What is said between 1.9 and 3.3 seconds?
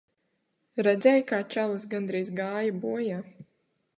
gandrīz gāja bojā.